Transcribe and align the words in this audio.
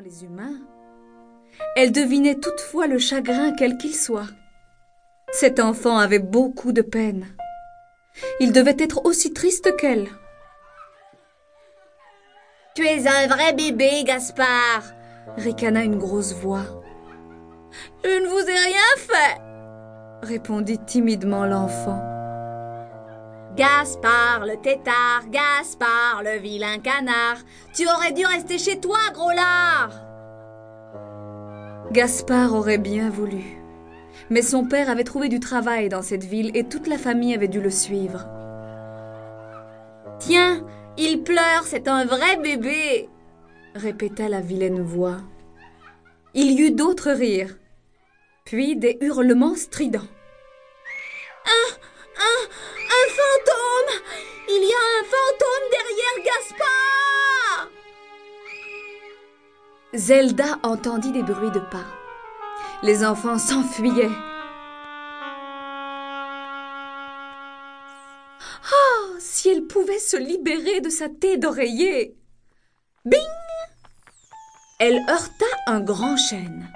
les 0.00 0.24
humains, 0.24 0.60
elle 1.74 1.90
devinait 1.90 2.36
toutefois 2.36 2.86
le 2.86 2.98
chagrin 2.98 3.52
quel 3.52 3.76
qu'il 3.78 3.94
soit. 3.94 4.28
Cet 5.32 5.58
enfant 5.58 5.98
avait 5.98 6.20
beaucoup 6.20 6.72
de 6.72 6.82
peine. 6.82 7.26
Il 8.38 8.52
devait 8.52 8.76
être 8.78 9.04
aussi 9.04 9.32
triste 9.32 9.74
qu'elle. 9.76 10.08
Tu 12.74 12.86
es 12.86 13.08
un 13.08 13.26
vrai 13.26 13.52
bébé, 13.54 14.04
Gaspard, 14.04 14.84
ricana 15.36 15.82
une 15.82 15.98
grosse 15.98 16.32
voix. 16.32 16.82
Je 18.04 18.08
ne 18.08 18.28
vous 18.28 18.48
ai 18.48 18.58
rien 18.58 18.96
fait, 18.96 19.40
répondit 20.22 20.78
timidement 20.78 21.44
l'enfant. 21.44 22.07
Gaspard 23.58 24.46
le 24.46 24.56
tétard, 24.56 25.28
Gaspard 25.32 26.22
le 26.22 26.38
vilain 26.38 26.78
canard, 26.78 27.38
tu 27.74 27.88
aurais 27.88 28.12
dû 28.12 28.24
rester 28.24 28.56
chez 28.56 28.78
toi, 28.78 28.98
gros 29.12 29.32
lard. 29.32 29.90
Gaspard 31.90 32.54
aurait 32.54 32.78
bien 32.78 33.10
voulu. 33.10 33.42
Mais 34.30 34.42
son 34.42 34.64
père 34.64 34.88
avait 34.88 35.02
trouvé 35.02 35.28
du 35.28 35.40
travail 35.40 35.88
dans 35.88 36.02
cette 36.02 36.22
ville 36.22 36.52
et 36.54 36.68
toute 36.68 36.86
la 36.86 36.98
famille 36.98 37.34
avait 37.34 37.48
dû 37.48 37.60
le 37.60 37.70
suivre. 37.70 38.28
Tiens, 40.20 40.64
il 40.96 41.24
pleure, 41.24 41.64
c'est 41.64 41.88
un 41.88 42.04
vrai 42.04 42.36
bébé, 42.36 43.08
répéta 43.74 44.28
la 44.28 44.40
vilaine 44.40 44.82
voix. 44.82 45.16
Il 46.32 46.52
y 46.52 46.62
eut 46.62 46.70
d'autres 46.70 47.10
rires, 47.10 47.56
puis 48.44 48.76
des 48.76 48.98
hurlements 49.00 49.56
stridents. 49.56 50.06
Zelda 59.98 60.60
entendit 60.62 61.10
des 61.10 61.24
bruits 61.24 61.50
de 61.50 61.58
pas. 61.58 61.84
Les 62.84 63.04
enfants 63.04 63.36
s'enfuyaient. 63.36 64.08
Oh, 68.72 69.16
si 69.18 69.48
elle 69.48 69.64
pouvait 69.64 69.98
se 69.98 70.16
libérer 70.16 70.80
de 70.80 70.88
sa 70.88 71.08
tête 71.08 71.40
d'oreiller 71.40 72.16
Bing 73.04 73.18
Elle 74.78 75.00
heurta 75.10 75.46
un 75.66 75.80
grand 75.80 76.16
chêne. 76.16 76.70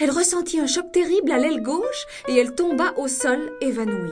Elle 0.00 0.10
ressentit 0.10 0.58
un 0.58 0.66
choc 0.66 0.90
terrible 0.90 1.32
à 1.32 1.38
l'aile 1.38 1.62
gauche 1.62 2.06
et 2.28 2.36
elle 2.38 2.54
tomba 2.54 2.94
au 2.96 3.08
sol 3.08 3.52
évanouie. 3.60 4.10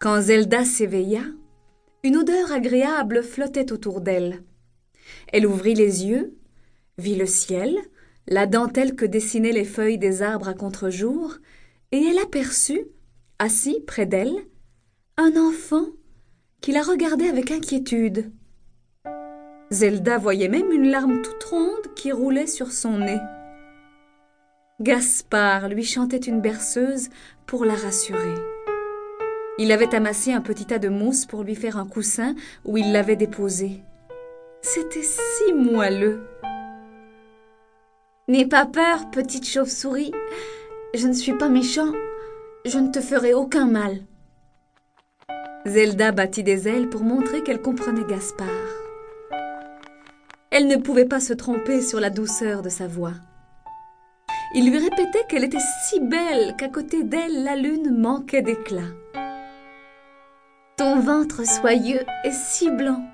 Quand 0.00 0.20
Zelda 0.20 0.64
s'éveilla, 0.64 1.22
une 2.02 2.16
odeur 2.16 2.50
agréable 2.50 3.22
flottait 3.22 3.70
autour 3.70 4.00
d'elle. 4.00 4.42
Elle 5.32 5.46
ouvrit 5.46 5.74
les 5.74 6.06
yeux, 6.06 6.36
vit 6.98 7.16
le 7.16 7.26
ciel, 7.26 7.76
la 8.26 8.46
dentelle 8.46 8.94
que 8.94 9.04
dessinaient 9.04 9.52
les 9.52 9.64
feuilles 9.64 9.98
des 9.98 10.22
arbres 10.22 10.48
à 10.48 10.54
contre-jour, 10.54 11.36
et 11.92 12.02
elle 12.02 12.18
aperçut, 12.18 12.86
assis 13.38 13.80
près 13.86 14.06
d'elle, 14.06 14.34
un 15.16 15.36
enfant 15.36 15.86
qui 16.60 16.72
la 16.72 16.82
regardait 16.82 17.28
avec 17.28 17.50
inquiétude. 17.50 18.32
Zelda 19.70 20.18
voyait 20.18 20.48
même 20.48 20.72
une 20.72 20.90
larme 20.90 21.22
toute 21.22 21.44
ronde 21.44 21.94
qui 21.94 22.12
roulait 22.12 22.46
sur 22.46 22.72
son 22.72 22.98
nez. 22.98 23.20
Gaspard 24.80 25.68
lui 25.68 25.84
chantait 25.84 26.16
une 26.16 26.40
berceuse 26.40 27.08
pour 27.46 27.64
la 27.64 27.74
rassurer. 27.74 28.34
Il 29.58 29.70
avait 29.70 29.94
amassé 29.94 30.32
un 30.32 30.40
petit 30.40 30.64
tas 30.64 30.80
de 30.80 30.88
mousse 30.88 31.26
pour 31.26 31.44
lui 31.44 31.54
faire 31.54 31.76
un 31.76 31.86
coussin 31.86 32.34
où 32.64 32.76
il 32.76 32.92
l'avait 32.92 33.14
déposé. 33.16 33.82
C'était 34.66 35.02
si 35.02 35.52
moelleux. 35.52 36.22
N'aie 38.28 38.46
pas 38.46 38.64
peur, 38.64 39.10
petite 39.10 39.46
chauve-souris. 39.46 40.10
Je 40.94 41.06
ne 41.06 41.12
suis 41.12 41.34
pas 41.34 41.50
méchant. 41.50 41.92
Je 42.64 42.78
ne 42.78 42.90
te 42.90 43.00
ferai 43.00 43.34
aucun 43.34 43.66
mal. 43.66 43.98
Zelda 45.66 46.12
battit 46.12 46.42
des 46.42 46.66
ailes 46.66 46.88
pour 46.88 47.02
montrer 47.02 47.42
qu'elle 47.42 47.60
comprenait 47.60 48.06
Gaspard. 48.08 48.48
Elle 50.50 50.66
ne 50.66 50.76
pouvait 50.76 51.04
pas 51.04 51.20
se 51.20 51.34
tromper 51.34 51.82
sur 51.82 52.00
la 52.00 52.08
douceur 52.08 52.62
de 52.62 52.70
sa 52.70 52.86
voix. 52.86 53.12
Il 54.54 54.70
lui 54.70 54.78
répétait 54.78 55.26
qu'elle 55.28 55.44
était 55.44 55.58
si 55.84 56.00
belle 56.00 56.56
qu'à 56.56 56.70
côté 56.70 57.04
d'elle 57.04 57.44
la 57.44 57.54
lune 57.54 57.94
manquait 57.98 58.40
d'éclat. 58.40 58.94
Ton 60.78 61.00
ventre 61.00 61.46
soyeux 61.46 62.00
est 62.24 62.32
si 62.32 62.70
blanc, 62.70 63.04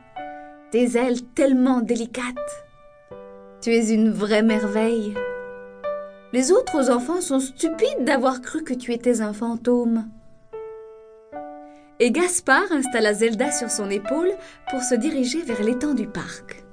tes 0.71 0.97
ailes 0.97 1.23
tellement 1.35 1.81
délicates. 1.81 2.65
Tu 3.61 3.71
es 3.71 3.93
une 3.93 4.11
vraie 4.11 4.43
merveille. 4.43 5.15
Les 6.33 6.53
autres 6.53 6.91
enfants 6.91 7.21
sont 7.21 7.41
stupides 7.41 8.05
d'avoir 8.05 8.41
cru 8.41 8.63
que 8.63 8.75
tu 8.75 8.93
étais 8.93 9.21
un 9.21 9.33
fantôme. 9.33 10.09
Et 11.99 12.13
Gaspard 12.13 12.71
installa 12.71 13.13
Zelda 13.13 13.51
sur 13.51 13.71
son 13.71 13.91
épaule 13.91 14.33
pour 14.71 14.81
se 14.81 14.95
diriger 14.95 15.43
vers 15.43 15.63
l'étang 15.63 15.93
du 15.93 16.07
parc. 16.07 16.65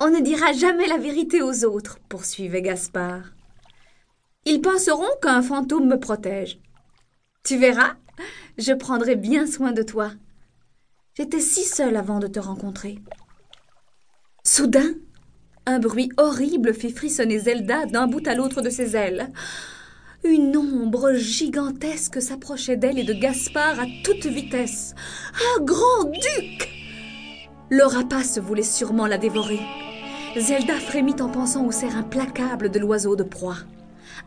On 0.00 0.10
ne 0.10 0.20
dira 0.20 0.52
jamais 0.52 0.86
la 0.86 0.96
vérité 0.96 1.42
aux 1.42 1.64
autres, 1.64 1.98
poursuivait 2.08 2.62
Gaspard. 2.62 3.34
Ils 4.44 4.60
penseront 4.60 5.04
qu'un 5.20 5.42
fantôme 5.42 5.86
me 5.86 5.98
protège. 5.98 6.58
Tu 7.44 7.58
verras, 7.58 7.94
je 8.56 8.72
prendrai 8.72 9.16
bien 9.16 9.48
soin 9.48 9.72
de 9.72 9.82
toi. 9.82 10.12
J'étais 11.16 11.40
si 11.40 11.64
seule 11.64 11.96
avant 11.96 12.20
de 12.20 12.28
te 12.28 12.38
rencontrer. 12.38 12.98
Soudain, 14.44 14.94
un 15.66 15.80
bruit 15.80 16.10
horrible 16.18 16.72
fit 16.72 16.92
frissonner 16.92 17.40
Zelda 17.40 17.86
d'un 17.86 18.06
bout 18.06 18.26
à 18.28 18.34
l'autre 18.34 18.62
de 18.62 18.70
ses 18.70 18.96
ailes. 18.96 19.28
Une 20.22 20.56
ombre 20.56 21.14
gigantesque 21.14 22.22
s'approchait 22.22 22.76
d'elle 22.76 23.00
et 23.00 23.04
de 23.04 23.12
Gaspard 23.12 23.80
à 23.80 23.86
toute 24.04 24.26
vitesse. 24.26 24.94
Un 25.56 25.64
grand 25.64 26.04
duc 26.04 26.68
Le 27.70 27.84
rapace 27.84 28.38
voulait 28.38 28.62
sûrement 28.62 29.08
la 29.08 29.18
dévorer. 29.18 29.60
Zelda 30.36 30.74
frémit 30.74 31.20
en 31.20 31.28
pensant 31.28 31.66
au 31.66 31.72
cerf 31.72 31.96
implacable 31.96 32.70
de 32.70 32.78
l'oiseau 32.78 33.16
de 33.16 33.24
proie. 33.24 33.58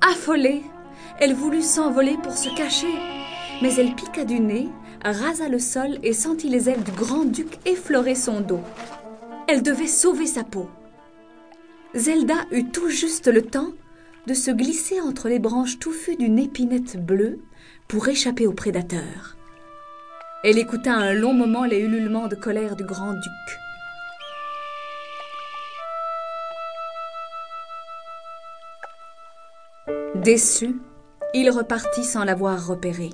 Affolée, 0.02 0.64
elle 1.19 1.33
voulut 1.33 1.61
s'envoler 1.61 2.17
pour 2.22 2.38
se 2.38 2.56
cacher, 2.56 2.94
mais 3.61 3.73
elle 3.75 3.95
piqua 3.95 4.25
du 4.25 4.39
nez, 4.39 4.69
rasa 5.03 5.50
le 5.50 5.59
sol 5.59 6.00
et 6.03 6.13
sentit 6.13 6.50
les 6.50 6.69
ailes 6.69 6.83
du 6.83 6.91
grand-duc 6.91 7.59
effleurer 7.66 8.16
son 8.16 8.41
dos. 8.41 8.61
Elle 9.47 9.61
devait 9.63 9.88
sauver 9.88 10.25
sa 10.25 10.44
peau. 10.44 10.69
Zelda 11.94 12.35
eut 12.51 12.69
tout 12.72 12.89
juste 12.89 13.28
le 13.28 13.44
temps 13.44 13.72
de 14.28 14.34
se 14.34 14.51
glisser 14.51 15.00
entre 15.01 15.29
les 15.29 15.39
branches 15.39 15.79
touffues 15.79 16.16
d'une 16.16 16.39
épinette 16.39 16.97
bleue 17.03 17.39
pour 17.88 18.07
échapper 18.07 18.47
aux 18.47 18.53
prédateurs. 18.53 19.38
Elle 20.44 20.57
écouta 20.57 20.94
un 20.94 21.13
long 21.13 21.34
moment 21.34 21.66
les 21.66 21.79
ululements 21.79 22.28
de 22.28 22.35
colère 22.35 22.75
du 22.75 22.84
grand-duc. 22.84 23.65
Déçu, 30.16 30.75
il 31.34 31.50
repartit 31.51 32.03
sans 32.03 32.23
l'avoir 32.23 32.68
repéré. 32.68 33.09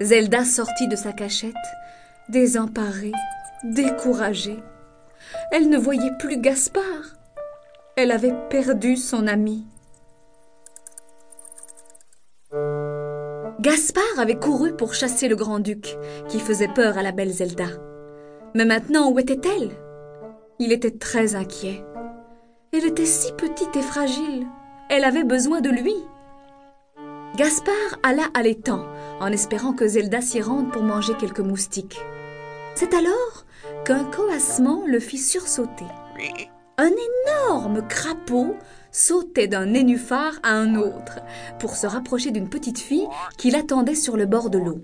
Zelda 0.00 0.44
sortit 0.44 0.88
de 0.88 0.96
sa 0.96 1.12
cachette, 1.12 1.54
désemparée, 2.28 3.12
découragée. 3.62 4.58
Elle 5.52 5.68
ne 5.68 5.78
voyait 5.78 6.16
plus 6.18 6.40
Gaspard. 6.40 7.16
Elle 7.96 8.10
avait 8.10 8.34
perdu 8.50 8.96
son 8.96 9.26
ami. 9.26 9.66
Gaspard 13.60 14.18
avait 14.18 14.38
couru 14.38 14.74
pour 14.74 14.94
chasser 14.94 15.28
le 15.28 15.36
grand-duc, 15.36 15.96
qui 16.28 16.40
faisait 16.40 16.68
peur 16.68 16.98
à 16.98 17.02
la 17.02 17.12
belle 17.12 17.30
Zelda. 17.30 17.68
Mais 18.54 18.64
maintenant, 18.64 19.10
où 19.10 19.18
était-elle? 19.18 19.70
Il 20.58 20.72
était 20.72 20.98
très 20.98 21.34
inquiet. 21.34 21.84
Elle 22.72 22.84
était 22.84 23.06
si 23.06 23.32
petite 23.32 23.76
et 23.76 23.82
fragile. 23.82 24.46
Elle 24.90 25.04
avait 25.04 25.24
besoin 25.24 25.60
de 25.60 25.70
lui. 25.70 25.94
Gaspard 27.36 27.74
alla 28.02 28.28
à 28.34 28.42
l'étang, 28.42 28.86
en 29.20 29.32
espérant 29.32 29.72
que 29.72 29.88
Zelda 29.88 30.20
s'y 30.20 30.40
rende 30.40 30.70
pour 30.70 30.82
manger 30.82 31.14
quelques 31.18 31.40
moustiques. 31.40 32.00
C'est 32.74 32.94
alors 32.94 33.44
qu'un 33.84 34.04
coassement 34.04 34.84
le 34.86 35.00
fit 35.00 35.18
sursauter. 35.18 35.86
Un 36.76 36.90
énorme 36.90 37.86
crapaud 37.88 38.56
sautait 38.92 39.48
d'un 39.48 39.66
nénuphar 39.66 40.34
à 40.42 40.50
un 40.50 40.76
autre 40.76 41.20
pour 41.58 41.76
se 41.76 41.86
rapprocher 41.86 42.30
d'une 42.30 42.48
petite 42.48 42.78
fille 42.78 43.08
qui 43.38 43.50
l'attendait 43.50 43.94
sur 43.94 44.16
le 44.16 44.26
bord 44.26 44.50
de 44.50 44.58
l'eau. 44.58 44.80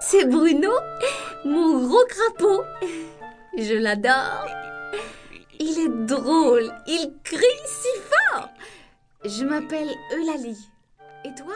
C'est 0.00 0.26
Bruno, 0.26 0.72
mon 1.44 1.86
gros 1.86 2.04
crapaud. 2.06 2.62
Je 3.56 3.74
l'adore. 3.74 4.46
Il 5.60 5.78
est 5.78 6.06
drôle, 6.06 6.72
il 6.86 7.12
crie 7.22 7.62
si 7.64 8.00
fort. 8.00 8.11
Je 9.24 9.44
m'appelle 9.44 9.88
Eulalie. 10.16 10.68
Et 11.24 11.32
toi? 11.34 11.54